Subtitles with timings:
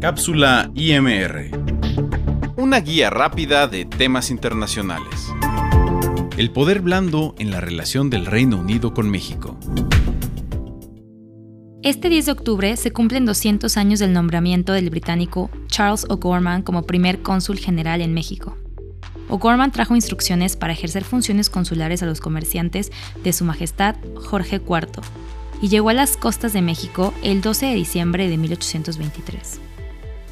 [0.00, 1.50] Cápsula IMR.
[2.56, 5.26] Una guía rápida de temas internacionales.
[6.36, 9.58] El poder blando en la relación del Reino Unido con México.
[11.82, 16.84] Este 10 de octubre se cumplen 200 años del nombramiento del británico Charles O'Gorman como
[16.84, 18.56] primer cónsul general en México.
[19.28, 22.92] O'Gorman trajo instrucciones para ejercer funciones consulares a los comerciantes
[23.24, 25.02] de Su Majestad Jorge IV
[25.60, 29.62] y llegó a las costas de México el 12 de diciembre de 1823.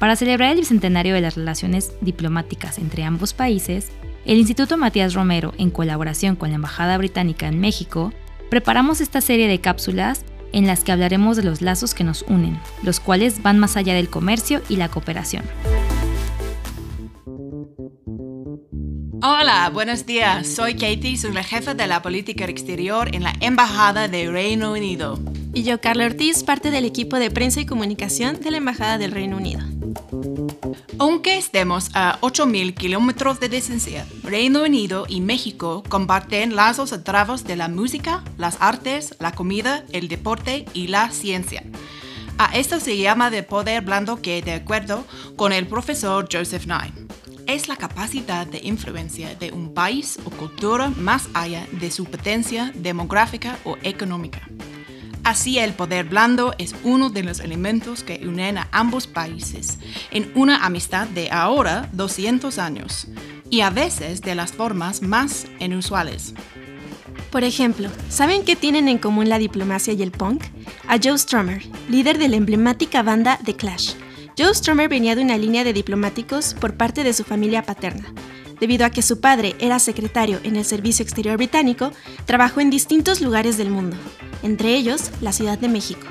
[0.00, 3.90] Para celebrar el bicentenario de las relaciones diplomáticas entre ambos países,
[4.24, 8.10] el Instituto Matías Romero, en colaboración con la Embajada Británica en México,
[8.48, 12.58] preparamos esta serie de cápsulas en las que hablaremos de los lazos que nos unen,
[12.82, 15.44] los cuales van más allá del comercio y la cooperación.
[19.22, 20.46] Hola, buenos días.
[20.46, 25.20] Soy Katie, soy la jefa de la política exterior en la Embajada de Reino Unido.
[25.52, 29.10] Y yo, Carla Ortiz, parte del equipo de prensa y comunicación de la Embajada del
[29.10, 29.60] Reino Unido.
[31.00, 37.44] Aunque estemos a 8.000 kilómetros de distancia, Reino Unido y México comparten lazos a través
[37.44, 41.64] de la música, las artes, la comida, el deporte y la ciencia.
[42.36, 46.92] A esto se llama de poder blando que, de acuerdo con el profesor Joseph Nye,
[47.46, 52.72] es la capacidad de influencia de un país o cultura más allá de su potencia
[52.74, 54.46] demográfica o económica.
[55.30, 59.78] Así el poder blando es uno de los elementos que unen a ambos países
[60.10, 63.06] en una amistad de ahora 200 años
[63.48, 66.34] y a veces de las formas más inusuales.
[67.30, 70.42] Por ejemplo, ¿saben qué tienen en común la diplomacia y el punk?
[70.88, 73.92] A Joe Strummer, líder de la emblemática banda The Clash,
[74.36, 78.12] Joe Strummer venía de una línea de diplomáticos por parte de su familia paterna.
[78.60, 81.92] Debido a que su padre era secretario en el Servicio Exterior Británico,
[82.26, 83.96] trabajó en distintos lugares del mundo,
[84.42, 86.06] entre ellos la Ciudad de México.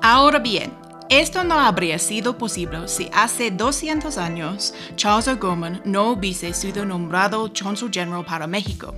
[0.00, 0.72] Ahora bien,
[1.12, 7.52] esto no habría sido posible si hace 200 años Charles O'Gorman no hubiese sido nombrado
[7.52, 8.94] Consul General para México,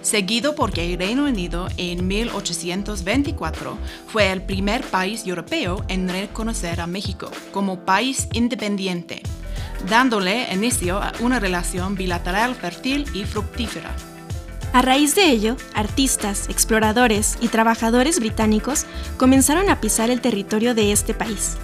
[0.00, 3.76] seguido porque el Reino Unido en 1824
[4.06, 9.22] fue el primer país europeo en reconocer a México como país independiente,
[9.88, 13.90] dándole inicio a una relación bilateral fértil y fructífera.
[14.72, 18.86] A raíz de ello, artistas, exploradores y trabajadores británicos
[19.16, 21.56] comenzaron a pisar el territorio de este país.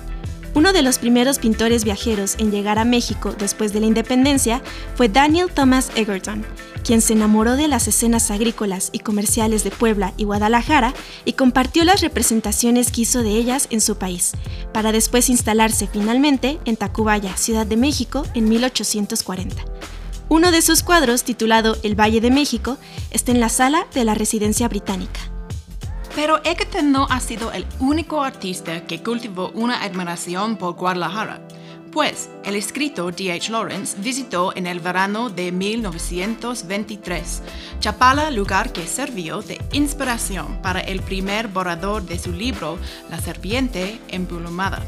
[0.57, 4.63] Uno de los primeros pintores viajeros en llegar a México después de la independencia
[4.95, 6.47] fue Daniel Thomas Egerton,
[6.83, 10.95] quien se enamoró de las escenas agrícolas y comerciales de Puebla y Guadalajara
[11.27, 14.33] y compartió las representaciones que hizo de ellas en su país,
[14.73, 19.63] para después instalarse finalmente en Tacubaya, Ciudad de México, en 1840.
[20.31, 22.79] Uno de sus cuadros, titulado El Valle de México,
[23.11, 25.21] está en la sala de la residencia británica.
[26.17, 31.47] Pero Egerton no ha sido el único artista que cultivó una admiración por Guadalajara,
[31.93, 33.53] pues el escritor D.H.
[33.53, 37.43] Lawrence visitó en el verano de 1923
[37.81, 42.79] Chapala, lugar que sirvió de inspiración para el primer borrador de su libro
[43.11, 44.83] La serpiente emplumada.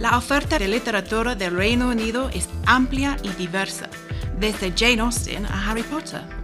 [0.00, 3.90] La oferta de literatura del Reino Unido es amplia y diversa
[4.40, 6.35] desde Jane Austen a Harry Potter.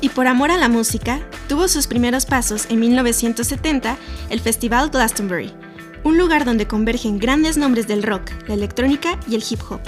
[0.00, 3.96] Y por amor a la música, tuvo sus primeros pasos en 1970
[4.30, 5.52] el Festival Glastonbury,
[6.04, 9.80] un lugar donde convergen grandes nombres del rock, la electrónica y el hip hop.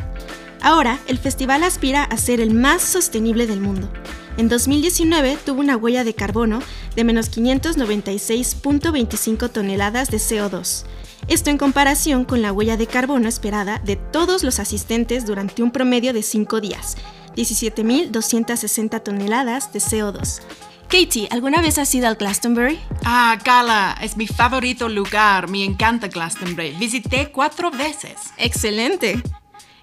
[0.60, 3.90] Ahora, el festival aspira a ser el más sostenible del mundo.
[4.36, 6.60] En 2019 tuvo una huella de carbono
[6.94, 10.84] de menos 596.25 toneladas de CO2,
[11.28, 15.70] esto en comparación con la huella de carbono esperada de todos los asistentes durante un
[15.70, 16.96] promedio de 5 días,
[17.34, 20.40] 17.260 toneladas de CO2.
[20.88, 22.78] Katie, ¿alguna vez has ido al Glastonbury?
[23.04, 25.48] Ah, Gala, es mi favorito lugar.
[25.48, 26.72] Me encanta Glastonbury.
[26.72, 28.16] Visité cuatro veces.
[28.36, 29.22] Excelente.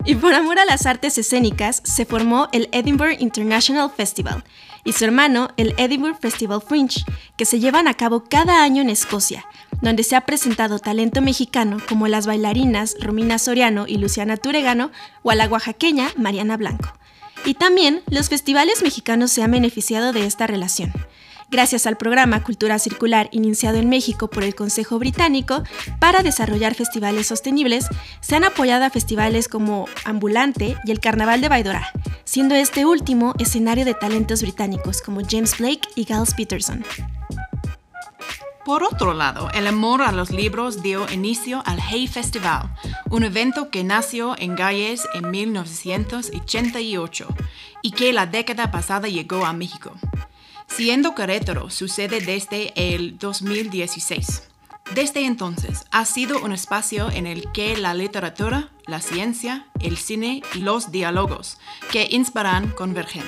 [0.06, 4.44] Y por amor a las artes escénicas, se formó el Edinburgh International Festival
[4.84, 7.04] y su hermano, el Edinburgh Festival Fringe,
[7.38, 9.46] que se llevan a cabo cada año en Escocia,
[9.82, 14.91] donde se ha presentado talento mexicano como las bailarinas Romina Soriano y Luciana Turegano
[15.23, 16.98] o a la oaxaqueña Mariana Blanco.
[17.46, 20.91] Y también los festivales mexicanos se han beneficiado de esta relación.
[21.52, 25.64] Gracias al programa Cultura Circular iniciado en México por el Consejo Británico
[26.00, 27.88] para desarrollar festivales sostenibles,
[28.22, 31.91] se han apoyado a festivales como Ambulante y el Carnaval de Baidora,
[32.24, 36.84] siendo este último escenario de talentos británicos como James Blake y Giles Peterson.
[38.66, 42.76] Por otro lado, el amor a los libros dio inicio al Hay Festival,
[43.09, 47.28] un evento que nació en Galles en 1988
[47.82, 49.94] y que la década pasada llegó a México.
[50.67, 54.50] Siendo Querétaro sucede desde el 2016.
[54.94, 60.41] Desde entonces ha sido un espacio en el que la literatura, la ciencia, el cine
[60.53, 61.59] y los diálogos
[61.91, 63.23] que inspiran convergen.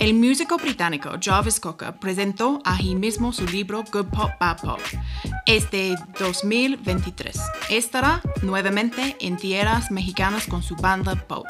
[0.00, 4.80] El músico británico Jarvis Cocker presentó allí mismo su libro Good Pop, Bad Pop.
[5.44, 7.38] Este 2023
[7.68, 11.44] estará nuevamente en tierras mexicanas con su banda Pop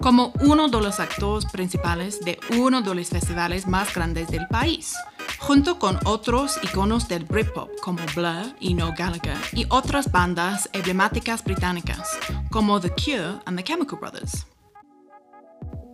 [0.00, 4.96] como uno de los actores principales de uno de los festivales más grandes del país,
[5.38, 11.44] junto con otros iconos del Britpop como Blur y No Gallagher y otras bandas emblemáticas
[11.44, 12.10] británicas
[12.50, 14.46] como The Cure and The Chemical Brothers.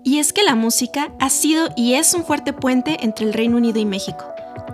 [0.03, 3.57] Y es que la música ha sido y es un fuerte puente entre el Reino
[3.57, 4.25] Unido y México,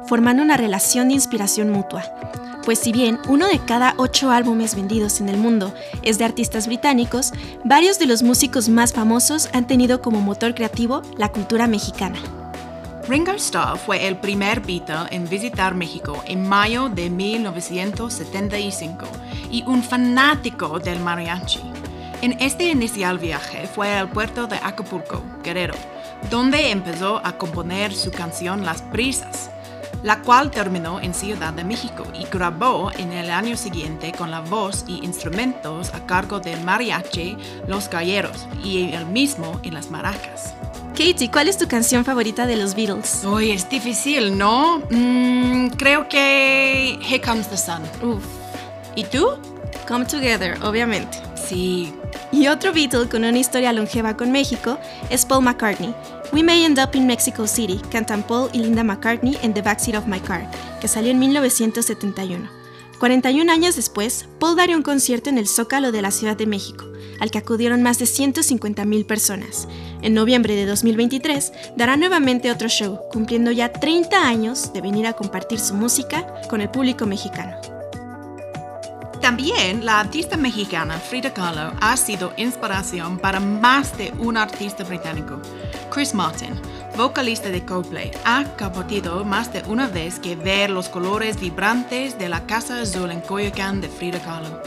[0.07, 2.05] formando una relación de inspiración mutua
[2.67, 6.67] pues si bien uno de cada ocho álbumes vendidos en el mundo es de artistas
[6.67, 7.33] británicos,
[7.65, 12.19] varios de los músicos más famosos han tenido como motor creativo la cultura mexicana.
[13.09, 19.07] Ringo Starr fue el primer Beatle en visitar México en mayo de 1975
[19.53, 21.76] y un fanático del mariachi.
[22.23, 25.75] En este inicial viaje fue al puerto de Acapulco, Guerrero,
[26.31, 29.51] donde empezó a componer su canción Las Brisas,
[30.03, 34.41] la cual terminó en Ciudad de México y grabó en el año siguiente con la
[34.41, 37.37] voz y instrumentos a cargo del mariachi
[37.69, 40.55] Los Galleros y el mismo en las maracas.
[40.93, 43.23] Katie, ¿cuál es tu canción favorita de los Beatles?
[43.27, 44.79] Uy, es difícil, ¿no?
[44.91, 47.83] Mm, creo que Here Comes the Sun.
[48.03, 48.25] Uf.
[48.95, 49.29] ¿Y tú?
[49.87, 51.19] Come Together, obviamente.
[51.35, 51.93] Sí.
[52.33, 54.79] Y otro Beatle con una historia longeva con México
[55.11, 55.95] es Paul McCartney,
[56.33, 59.97] We May End Up in Mexico City, cantan Paul y Linda McCartney en The Backseat
[59.97, 62.49] of My Car, que salió en 1971.
[62.99, 66.87] 41 años después, Paul daría un concierto en el Zócalo de la Ciudad de México,
[67.21, 69.69] al que acudieron más de 150.000 personas.
[70.03, 75.13] En noviembre de 2023, dará nuevamente otro show, cumpliendo ya 30 años de venir a
[75.13, 77.76] compartir su música con el público mexicano.
[79.27, 85.43] También la artista mexicana Frida Kahlo ha sido inspiración para más de un artista británico.
[85.91, 86.55] Chris Martin,
[86.97, 92.29] vocalista de Coldplay, ha compartido más de una vez que ver los colores vibrantes de
[92.29, 94.63] la Casa Azul en Coyoacán de Frida Kahlo.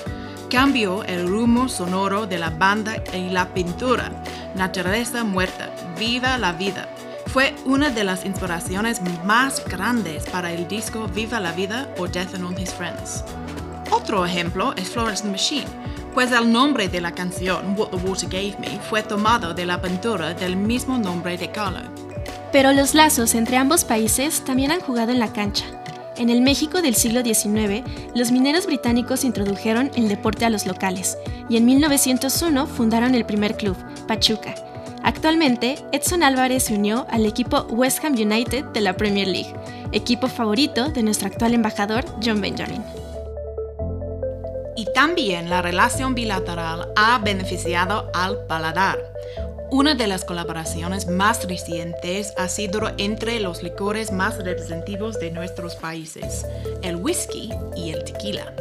[0.49, 4.11] Cambió el rumbo sonoro de la banda y la pintura.
[4.55, 6.89] Naturaleza muerta, viva la vida.
[7.27, 12.35] Fue una de las inspiraciones más grandes para el disco Viva la Vida o Death
[12.35, 13.23] and All His Friends.
[13.91, 15.65] Otro ejemplo es Florence the Machine,
[16.13, 19.81] pues el nombre de la canción What the Water Gave Me fue tomado de la
[19.81, 21.79] pintura del mismo nombre de Kahlo.
[22.51, 25.65] Pero los lazos entre ambos países también han jugado en la cancha.
[26.17, 27.83] En el México del siglo XIX,
[28.13, 31.17] los mineros británicos introdujeron el deporte a los locales
[31.49, 33.75] y en 1901 fundaron el primer club,
[34.07, 34.53] Pachuca.
[35.01, 39.53] Actualmente, Edson Álvarez se unió al equipo West Ham United de la Premier League,
[39.93, 42.83] equipo favorito de nuestro actual embajador John Benjamin
[44.99, 48.99] también la relación bilateral ha beneficiado al paladar.
[49.71, 55.77] Una de las colaboraciones más recientes ha sido entre los licores más representativos de nuestros
[55.77, 56.45] países,
[56.81, 58.53] el whisky y el tequila.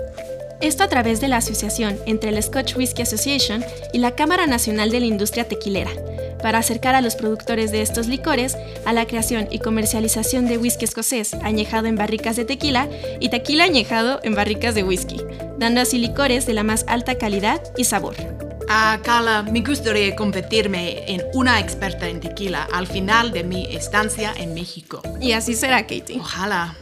[0.61, 4.93] Esto a través de la asociación entre el Scotch Whisky Association y la Cámara Nacional
[4.93, 5.91] de la Industria Tequilera,
[6.43, 10.85] para acercar a los productores de estos licores a la creación y comercialización de whisky
[10.85, 12.89] escocés añejado en barricas de tequila
[13.21, 15.21] y tequila añejado en barricas de whisky,
[15.59, 18.15] dando así licores de la más alta calidad y sabor.
[18.71, 24.35] A Carla, me gustaría convertirme en una experta en tequila al final de mi estancia
[24.37, 25.01] en México.
[25.21, 26.19] Y así será, Katie.
[26.21, 26.77] Ojalá.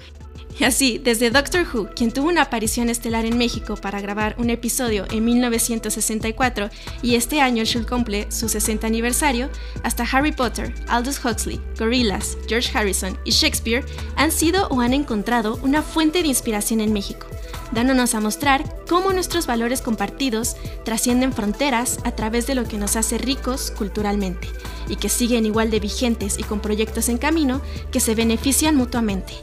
[0.59, 4.49] Y así, desde Doctor Who, quien tuvo una aparición estelar en México para grabar un
[4.49, 6.71] episodio en 1964
[7.03, 9.51] y este año el show cumple su 60 aniversario,
[9.83, 13.85] hasta Harry Potter, Aldous Huxley, Gorillaz, George Harrison y Shakespeare
[14.17, 17.27] han sido o han encontrado una fuente de inspiración en México,
[17.73, 22.97] dándonos a mostrar cómo nuestros valores compartidos trascienden fronteras a través de lo que nos
[22.97, 24.49] hace ricos culturalmente
[24.89, 27.61] y que siguen igual de vigentes y con proyectos en camino
[27.93, 29.35] que se benefician mutuamente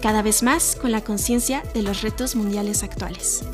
[0.00, 3.44] cada vez más con la conciencia de los retos mundiales actuales.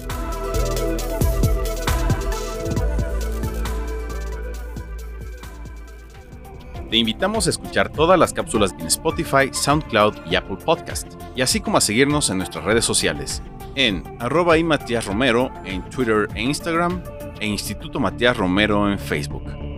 [6.93, 11.59] Te invitamos a escuchar todas las cápsulas en Spotify, SoundCloud y Apple Podcast, y así
[11.61, 13.43] como a seguirnos en nuestras redes sociales,
[13.77, 17.03] en arroba y Matías Romero en Twitter e Instagram,
[17.41, 19.72] e Instituto Matías Romero en Facebook.